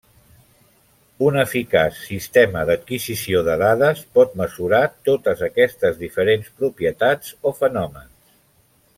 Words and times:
Un 1.25 1.35
eficaç 1.41 1.99
sistema 2.05 2.63
d'adquisició 2.69 3.43
de 3.47 3.57
dades 3.63 4.01
pot 4.19 4.33
mesurar 4.41 4.79
totes 5.09 5.43
aquestes 5.49 5.99
diferents 6.05 6.49
propietats 6.63 7.29
o 7.51 7.53
fenòmens. 7.61 8.33